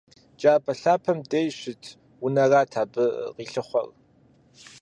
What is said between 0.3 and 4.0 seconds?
Джабэ лъапэм деж щыт унэрат абы къилъыхъуэр.